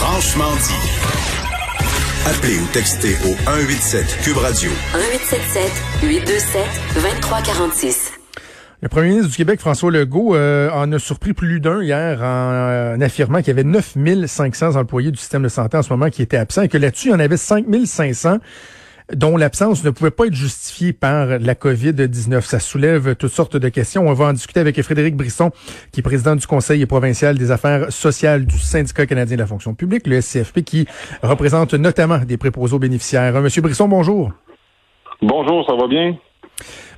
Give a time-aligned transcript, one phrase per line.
[0.00, 0.88] Franchement dit.
[2.24, 4.70] Appelez ou textez au 187 Cube Radio.
[4.94, 6.62] 1877 827
[6.94, 8.12] 2346.
[8.80, 12.52] Le premier ministre du Québec, François Legault, euh, en a surpris plus d'un hier en,
[12.52, 16.10] euh, en affirmant qu'il y avait 9500 employés du système de santé en ce moment
[16.10, 18.38] qui étaient absents et que là-dessus, il y en avait 5500
[19.14, 22.42] dont l'absence ne pouvait pas être justifiée par la COVID-19.
[22.42, 24.06] Ça soulève toutes sortes de questions.
[24.08, 25.50] On va en discuter avec Frédéric Brisson,
[25.92, 29.74] qui est président du Conseil provincial des affaires sociales du Syndicat canadien de la fonction
[29.74, 30.86] publique, le SCFP, qui
[31.22, 33.40] représente notamment des préposés aux bénéficiaires.
[33.40, 34.32] Monsieur Brisson, bonjour.
[35.22, 36.16] Bonjour, ça va bien?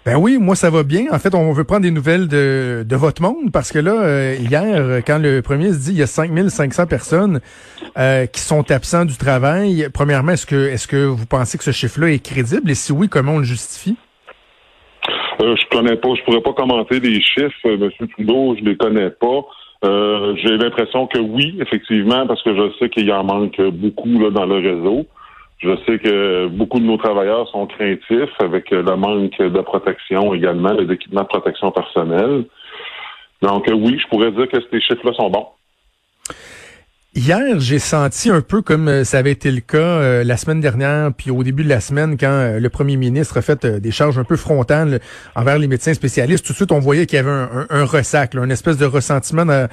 [0.06, 1.06] Ben oui, moi ça va bien.
[1.12, 5.02] En fait, on veut prendre des nouvelles de, votre monde parce que là, euh, hier,
[5.06, 7.40] quand le premier ministre dit il y a 5500 personnes
[7.98, 12.24] euh, qui sont absents du travail, premièrement, est-ce que vous pensez que ce chiffre-là est
[12.24, 13.96] crédible et si oui, comment on le justifie?
[15.42, 17.90] Euh, je connais pas, je pourrais pas commenter les chiffres, M.
[18.12, 19.44] Trudeau, je les connais pas.
[19.84, 24.30] Euh, J'ai l'impression que oui, effectivement, parce que je sais qu'il y en manque beaucoup
[24.30, 25.06] dans le réseau.
[25.60, 30.72] Je sais que beaucoup de nos travailleurs sont craintifs avec le manque de protection également,
[30.72, 32.44] les équipements de protection personnelle.
[33.42, 35.46] Donc oui, je pourrais dire que ces chiffres-là sont bons.
[37.12, 40.60] Hier, j'ai senti un peu comme euh, ça avait été le cas euh, la semaine
[40.60, 43.90] dernière, puis au début de la semaine, quand euh, le premier ministre a fait des
[43.90, 45.00] charges un peu frontales
[45.34, 46.46] envers les médecins spécialistes.
[46.46, 49.66] Tout de suite, on voyait qu'il y avait un, un, ressac, une espèce de ressentiment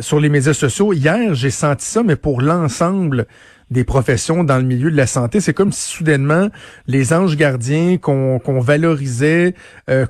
[0.00, 0.92] sur les médias sociaux.
[0.92, 3.26] Hier, j'ai senti ça, mais pour l'ensemble
[3.74, 5.40] des professions dans le milieu de la santé.
[5.40, 6.48] C'est comme si soudainement
[6.86, 9.54] les anges gardiens qu'on valorisait,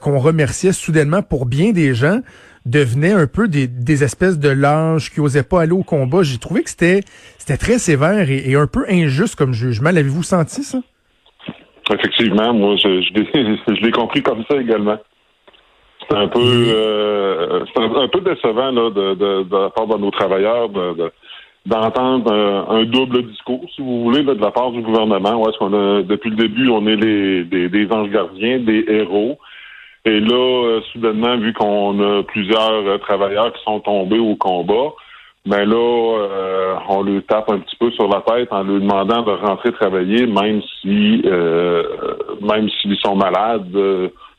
[0.01, 2.21] qu'on remerciait soudainement pour bien des gens
[2.67, 6.23] devenaient un peu des, des espèces de lâches qui osaient pas aller au combat.
[6.23, 7.01] J'ai trouvé que c'était
[7.39, 9.91] c'était très sévère et, un peu injuste comme jugement.
[9.91, 10.79] L'avez-vous senti ça?
[11.91, 14.99] Effectivement, moi je, je l'ai compris comme ça également.
[16.09, 19.97] C'est un peu euh, un, un, peu décevant là, de, de, de, la part de
[19.97, 21.11] nos travailleurs de,
[21.67, 22.33] d'entendre
[22.69, 25.43] un, double discours, si vous voulez, de la part du gouvernement.
[25.43, 28.85] Ouais, est-ce qu'on a depuis le début, on est les des, des anges gardiens, des
[28.89, 29.39] héros.
[30.07, 34.93] Et là, euh, soudainement, vu qu'on a plusieurs euh, travailleurs qui sont tombés au combat,
[35.47, 39.23] ben là, euh, on lui tape un petit peu sur la tête en lui demandant
[39.23, 41.23] de rentrer travailler, même si
[42.43, 43.77] même s'ils sont malades,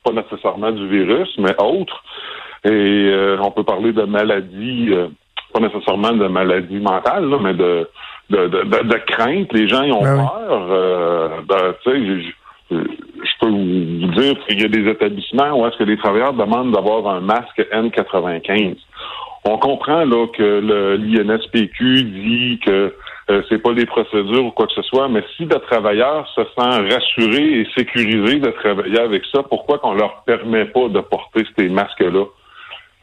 [0.04, 2.04] pas nécessairement du virus, mais autres.
[2.64, 4.90] Et on peut parler de maladies,
[5.56, 7.88] pas nécessairement de maladies mentales, mais de
[8.30, 9.54] de, de, de, crainte.
[9.54, 11.44] Les gens ils ont ben peur.
[11.48, 12.34] Ben, tu sais,
[12.72, 16.72] je peux vous dire qu'il y a des établissements où est-ce que les travailleurs demandent
[16.72, 18.78] d'avoir un masque N95.
[19.48, 22.96] On comprend là que l'INSPQ dit que
[23.30, 26.42] euh, c'est pas des procédures ou quoi que ce soit, mais si le travailleur se
[26.42, 31.44] sent rassuré et sécurisé de travailler avec ça, pourquoi qu'on leur permet pas de porter
[31.58, 32.26] ces masques-là?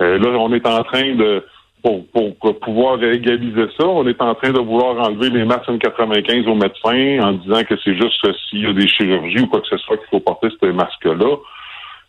[0.00, 1.44] Euh, là, on est en train de
[1.82, 6.46] pour, pour, pouvoir égaliser ça, on est en train de vouloir enlever les masques N95
[6.46, 9.66] aux médecins en disant que c'est juste s'il y a des chirurgies ou quoi que
[9.68, 11.36] ce soit qu'il faut porter ces masques-là.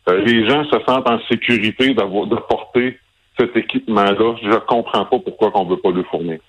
[0.10, 3.00] Euh, les gens se sentent en sécurité d'avoir de porter
[3.40, 4.36] cet équipement-là.
[4.44, 6.40] Je comprends pas pourquoi on veut pas le fournir.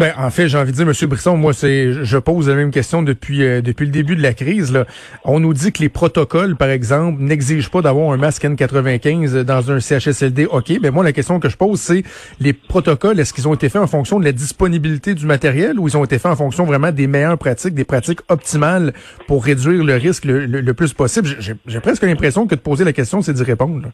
[0.00, 1.08] Ben, en fait, j'ai envie de dire, M.
[1.08, 4.34] Brisson, moi, c'est, je pose la même question depuis euh, depuis le début de la
[4.34, 4.72] crise.
[4.72, 4.86] Là.
[5.24, 9.70] On nous dit que les protocoles, par exemple, n'exigent pas d'avoir un masque N95 dans
[9.70, 10.46] un CHSLD.
[10.46, 12.02] OK, ben, moi, la question que je pose, c'est
[12.40, 15.88] les protocoles, est-ce qu'ils ont été faits en fonction de la disponibilité du matériel ou
[15.88, 18.92] ils ont été faits en fonction vraiment des meilleures pratiques, des pratiques optimales
[19.26, 21.28] pour réduire le risque le, plus possible?
[21.66, 23.88] J'ai presque l'impression que de poser la question, c'est d'y répondre.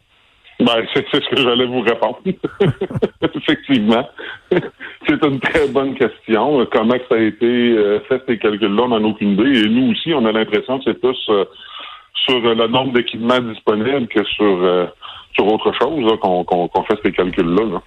[0.59, 2.19] Ben, c'est ce que j'allais vous répondre.
[3.21, 4.07] Effectivement.
[5.09, 6.65] C'est une très bonne question.
[6.71, 9.61] Comment ça a été euh, fait ces calculs-là, on n'en a aucune idée.
[9.61, 11.45] Et nous aussi, on a l'impression que c'est plus euh,
[12.25, 14.85] sur le nombre d'équipements disponibles que sur, euh,
[15.33, 17.65] sur autre chose qu'on fait ces calculs-là.
[17.65, 17.81] là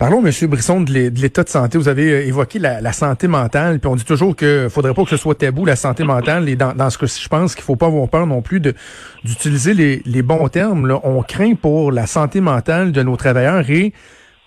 [0.00, 0.32] Parlons, M.
[0.48, 1.76] Brisson, de l'état de santé.
[1.76, 5.10] Vous avez euh, évoqué la, santé mentale, puis on dit toujours que faudrait pas que
[5.10, 6.48] ce soit tabou, la santé mentale.
[6.48, 10.22] Et dans, ce que je pense qu'il faut pas avoir peur non plus d'utiliser les,
[10.22, 10.86] bons termes.
[10.86, 11.00] Là.
[11.04, 13.68] On craint pour la santé mentale de nos travailleurs.
[13.68, 13.92] Et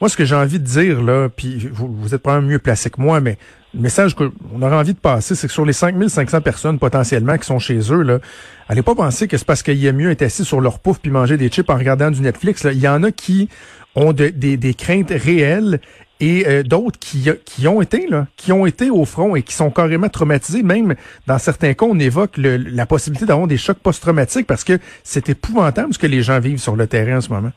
[0.03, 2.89] moi, ce que j'ai envie de dire, là, puis vous, vous êtes probablement mieux placé
[2.89, 3.37] que moi, mais
[3.73, 7.45] le message qu'on aurait envie de passer, c'est que sur les 5500 personnes potentiellement qui
[7.45, 8.19] sont chez eux, là,
[8.67, 10.99] allez pas penser que c'est parce qu'il y a mieux être assis sur leur pouf
[10.99, 12.67] puis manger des chips en regardant du Netflix.
[12.69, 13.47] Il y en a qui
[13.95, 15.79] ont des, des, craintes réelles
[16.19, 19.53] et euh, d'autres qui, qui ont été là, qui ont été au front et qui
[19.53, 20.63] sont carrément traumatisés.
[20.63, 20.95] Même
[21.27, 25.93] dans certains cas, on évoque la possibilité d'avoir des chocs post-traumatiques parce que c'est épouvantable
[25.93, 27.53] ce que les gens vivent sur le terrain en ce moment.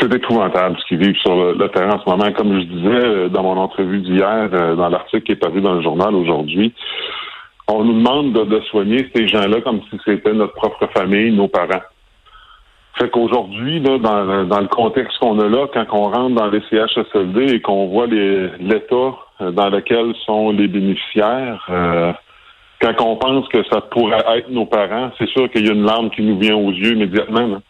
[0.00, 2.30] C'est épouvantable ce qu'ils vivent sur le, terrain en ce moment.
[2.32, 5.74] Comme je disais euh, dans mon entrevue d'hier, euh, dans l'article qui est paru dans
[5.74, 6.72] le journal aujourd'hui,
[7.66, 11.82] on nous demande de soigner ces gens-là comme si c'était notre propre famille, nos parents.
[12.96, 16.62] Fait qu'aujourd'hui, là, dans, dans, le contexte qu'on a là, quand on rentre dans les
[16.70, 21.68] CHSLD et qu'on voit l'état euh, dans lequel sont les bénéficiaires,
[22.80, 25.84] quand on pense que ça pourrait être nos parents, c'est sûr qu'il y a une
[25.84, 27.60] larme qui nous vient aux yeux immédiatement.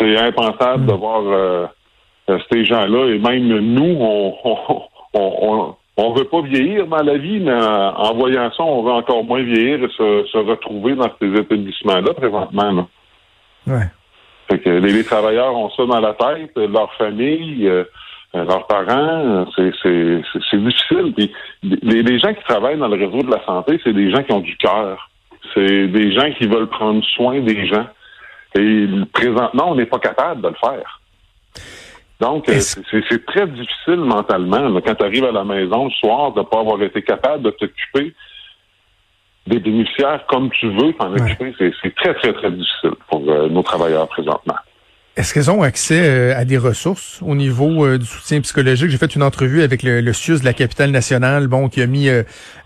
[0.00, 0.96] C'est impensable de mm.
[0.96, 1.66] voir euh,
[2.50, 4.34] ces gens-là, et même nous, on,
[5.14, 9.22] on, on, veut pas vieillir dans la vie, mais en voyant ça, on veut encore
[9.24, 12.72] moins vieillir et se, se retrouver dans ces établissements-là présentement.
[12.72, 12.86] Là.
[13.66, 13.86] Ouais
[14.56, 17.84] les, travailleurs ont ça dans la tête, leur famille, euh,
[18.34, 21.14] euh, leurs parents, c'est difficile.
[21.62, 24.40] les, gens qui travaillent dans le réseau de la santé, c'est des gens qui ont
[24.40, 25.10] du cœur.
[25.54, 27.86] C'est des gens qui veulent prendre soin des gens.
[28.56, 31.00] Et présentement, on n'est pas capable de le faire.
[32.20, 36.40] Donc, euh, c'est très difficile mentalement, quand tu arrives à la maison le soir, de
[36.40, 38.14] ne pas avoir été capable de t'occuper
[39.46, 41.54] des bénéficiaires comme tu veux t'en occuper.
[41.58, 44.56] C'est très, très, très difficile pour euh, nos travailleurs présentement.
[45.20, 48.88] Est-ce qu'ils ont accès euh, à des ressources au niveau euh, du soutien psychologique?
[48.88, 52.08] J'ai fait une entrevue avec le, le de la capitale nationale, bon, qui a mis,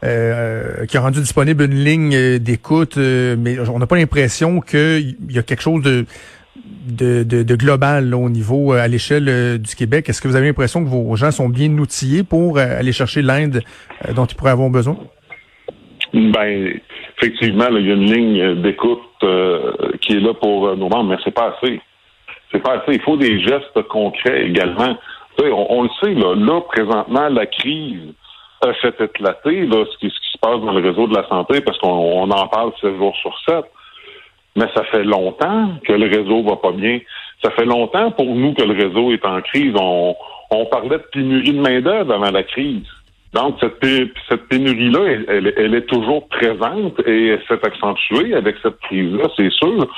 [0.02, 5.42] qui a rendu disponible une ligne d'écoute, mais on n'a pas l'impression qu'il y a
[5.42, 6.06] quelque chose de
[6.86, 10.08] de, de, global au niveau à l'échelle du Québec.
[10.08, 13.62] Est-ce que vous avez l'impression que vos gens sont bien outillés pour aller chercher l'aide
[14.14, 14.96] dont ils pourraient avoir besoin?
[16.12, 16.72] Ben,
[17.16, 21.10] effectivement, il y a une ligne d'écoute euh, qui est là pour euh, nos membres,
[21.10, 21.80] mais c'est pas assez.
[22.54, 22.84] C'est pas.
[22.86, 24.96] Il faut des gestes concrets également.
[25.42, 28.12] On, le sait, là, là, présentement, la crise
[28.64, 32.30] a fait éclater ce, qui, se passe dans le réseau de la santé parce qu'on
[32.30, 33.64] en parle 7 jours sur 7.
[34.54, 37.00] Mais ça fait longtemps que le réseau va pas bien.
[37.42, 39.74] Ça fait longtemps pour nous que le réseau est en crise.
[39.76, 40.14] On,
[40.70, 42.86] parlait de pénurie de main-d'œuvre avant la crise.
[43.32, 49.88] Donc, cette, pénurie-là, elle, est toujours présente et s'est accentuée avec cette crise-là, c'est sûr.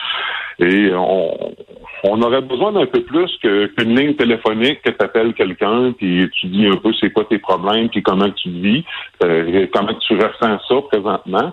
[0.58, 1.54] Et on,
[2.04, 6.66] aurait besoin d'un peu plus qu'une ligne téléphonique que tu appelles quelqu'un, puis tu dis
[6.66, 8.84] un peu c'est quoi tes problèmes, puis comment tu vis,
[9.22, 11.52] euh, comment tu ressens ça présentement.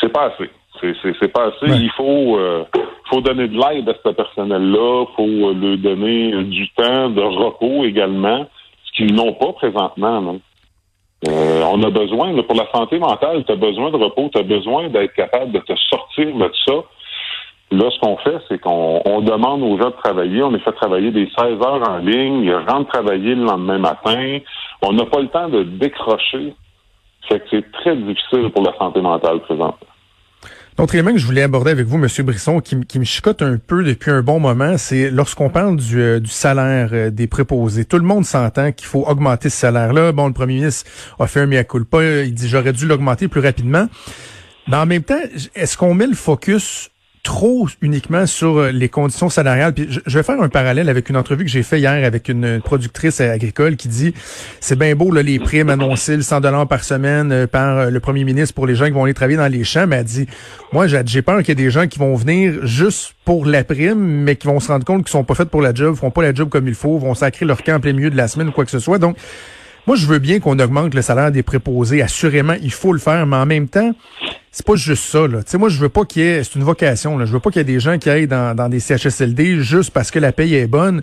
[0.00, 0.50] C'est pas assez.
[0.80, 1.74] C'est pas assez.
[1.74, 2.64] Il faut euh,
[3.08, 8.46] faut donner de l'aide à ce personnel-là, faut leur donner du temps de repos également,
[8.84, 10.20] ce qu'ils n'ont pas présentement.
[10.20, 10.40] Non?
[11.28, 14.42] Euh, on a besoin, pour la santé mentale, tu as besoin de repos, tu as
[14.42, 16.74] besoin d'être capable de te sortir de ça.
[17.72, 20.42] Là, ce qu'on fait, c'est qu'on demande aux gens de travailler.
[20.42, 22.44] On les fait travailler des 16 heures en ligne.
[22.44, 24.38] Ils rentrent travailler le lendemain matin.
[24.82, 26.54] On n'a pas le temps de décrocher.
[27.28, 29.78] Fait que c'est très difficile pour la santé mentale présentement.
[30.78, 33.82] L'autre élément que je voulais aborder avec vous, Monsieur Brisson, qui, me chicote un peu
[33.82, 37.86] depuis un bon moment, c'est lorsqu'on parle du, euh, salaire euh, des préposés.
[37.86, 40.12] Tout le monde s'entend qu'il faut augmenter ce salaire-là.
[40.12, 42.04] Bon, le premier ministre a fait un mea culpa.
[42.04, 43.86] Il dit j'aurais dû l'augmenter plus rapidement.
[44.68, 45.18] Mais en même temps,
[45.54, 46.90] est-ce qu'on met le focus
[47.26, 49.74] trop uniquement sur euh, les conditions salariales.
[49.74, 52.60] Puis je, vais faire un parallèle avec une entrevue que j'ai fait hier avec une
[52.60, 54.14] productrice agricole qui dit
[54.60, 57.90] c'est bien beau là, les primes annoncées, le 100 dollars par semaine euh, par euh,
[57.90, 59.88] le premier ministre pour les gens qui vont aller travailler dans les champs.
[59.88, 60.26] Mais elle dit
[60.72, 63.98] moi j'ai peur qu'il y ait des gens qui vont venir juste pour la prime,
[63.98, 66.22] mais qui vont se rendre compte qu'ils sont pas faits pour la job, font pas
[66.22, 68.48] la job comme il faut, vont sacrer leur camp en plein milieu de la semaine
[68.48, 68.98] ou quoi que ce soit.
[68.98, 69.16] Donc
[69.86, 72.02] moi, je veux bien qu'on augmente le salaire des préposés.
[72.02, 73.94] Assurément, il faut le faire, mais en même temps,
[74.50, 75.28] c'est pas juste ça.
[75.28, 75.40] Là.
[75.46, 76.42] sais, moi, je veux pas qu'il y ait.
[76.42, 77.18] C'est une vocation.
[77.18, 77.24] Là.
[77.24, 79.90] Je veux pas qu'il y ait des gens qui aillent dans, dans des CHSLD juste
[79.90, 81.02] parce que la paye est bonne.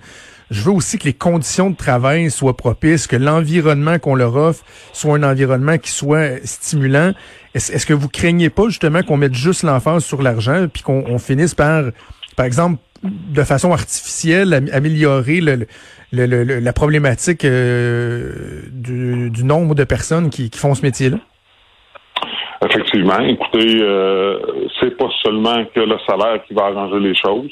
[0.51, 4.63] Je veux aussi que les conditions de travail soient propices, que l'environnement qu'on leur offre
[4.91, 7.13] soit un environnement qui soit stimulant.
[7.55, 11.55] Est-ce que vous craignez pas justement qu'on mette juste l'enfance sur l'argent puis qu'on finisse
[11.55, 11.85] par,
[12.35, 15.67] par exemple, de façon artificielle, améliorer le,
[16.13, 21.17] la problématique euh, du, nombre de personnes qui, font ce métier-là?
[22.65, 23.19] Effectivement.
[23.19, 24.39] Écoutez, euh,
[24.79, 27.51] c'est pas seulement que le salaire qui va arranger les choses.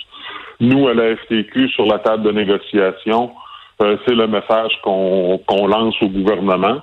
[0.62, 3.32] Nous, à la FTQ, sur la table de négociation,
[3.82, 6.82] euh, c'est le message qu'on lance au gouvernement.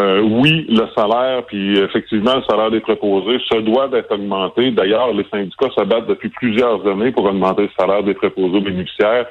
[0.00, 4.70] Euh, oui, le salaire, puis effectivement, le salaire des préposés se doit d'être augmenté.
[4.70, 9.26] D'ailleurs, les syndicats se battent depuis plusieurs années pour augmenter le salaire des préposés bénéficiaires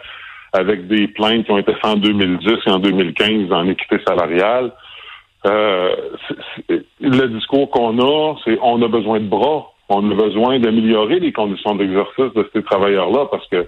[0.53, 4.71] avec des plaintes qui ont été faites en 2010 et en 2015 en équité salariale.
[5.47, 5.95] Euh,
[6.99, 11.31] le discours qu'on a, c'est on a besoin de bras, on a besoin d'améliorer les
[11.31, 13.67] conditions d'exercice de ces travailleurs-là parce que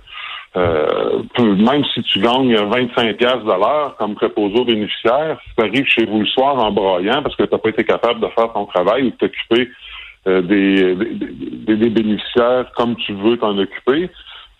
[0.58, 5.64] euh, même si tu gagnes 25 pièces de l'heure comme préposé aux bénéficiaires, si tu
[5.64, 8.28] arrives chez vous le soir en braillant parce que tu n'as pas été capable de
[8.28, 9.70] faire ton travail ou de t'occuper
[10.28, 14.10] euh, des, des, des, bénéficiaires comme tu veux t'en occuper,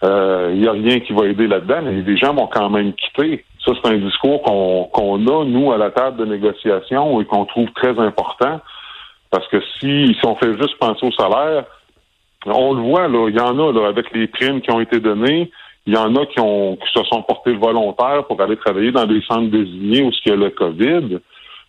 [0.04, 2.94] il euh, n'y a rien qui va aider là-dedans, mais les gens vont quand même
[2.94, 3.46] quitter.
[3.64, 7.72] Ça, c'est un discours qu'on a, nous, à la table de négociation et qu'on trouve
[7.74, 8.60] très important.
[9.30, 11.66] Parce que si, si on fait juste penser au salaire,
[12.48, 15.00] on le voit, là, il y en a là, avec les primes qui ont été
[15.00, 15.52] données,
[15.86, 19.06] il y en a qui ont qui se sont portés volontaires pour aller travailler dans
[19.06, 21.20] des centres désignés où il y a le COVID.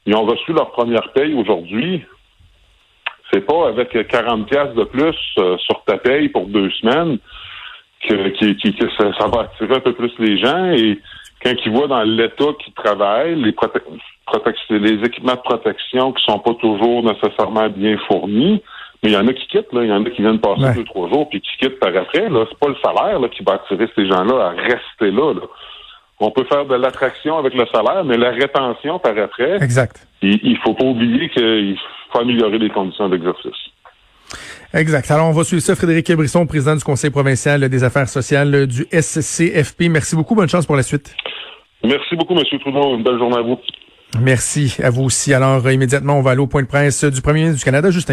[0.07, 2.04] Ils ont reçu leur première paye aujourd'hui.
[3.33, 7.19] C'est pas avec 40 pièces de plus euh, sur ta paye pour deux semaines
[8.07, 8.16] que,
[8.99, 10.99] ça, va attirer un peu plus les gens et
[11.42, 13.54] quand ils voient dans l'État qui travaillent, les,
[14.78, 18.62] les équipements de protection qui sont pas toujours nécessairement bien fournis,
[19.03, 19.83] mais il y en a qui quittent, là.
[19.83, 22.29] Il y en a qui viennent passer deux, trois jours puis qui quittent par après.
[22.29, 25.35] Là, c'est pas le salaire là, qui va attirer ces gens-là à rester là,
[26.21, 29.57] On peut faire de l'attraction avec le salaire, mais la rétention par après.
[29.63, 30.07] Exact.
[30.23, 31.77] Il, il faut pas oublier qu'il
[32.13, 33.51] faut améliorer les conditions d'exercice.
[34.75, 35.11] Exact.
[35.11, 35.75] Alors, on va suivre ça.
[35.75, 39.89] Frédéric Brisson, président du Conseil provincial des affaires sociales du SCFP.
[39.91, 40.35] Merci beaucoup.
[40.35, 41.15] Bonne chance pour la suite.
[41.85, 42.45] Merci beaucoup, M.
[42.61, 42.97] Trudeau.
[42.97, 43.59] Une belle journée à vous.
[44.21, 45.33] Merci à vous aussi.
[45.33, 48.11] Alors, immédiatement, on va aller au point de presse du premier ministre du Canada, Justin